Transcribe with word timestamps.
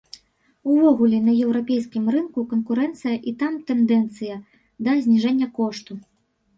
Увогуле 0.75 1.19
на 1.25 1.35
еўрапейскім 1.45 2.09
рынку 2.17 2.47
канкурэнцыя 2.55 3.15
і 3.31 3.37
там 3.45 3.63
тэндэнцыя 3.71 4.43
да 4.85 4.91
зніжэння 5.09 5.55
кошту. 5.63 5.93